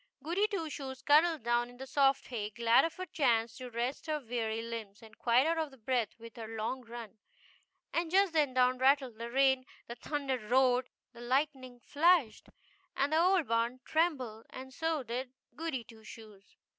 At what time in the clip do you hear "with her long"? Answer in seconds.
6.17-6.81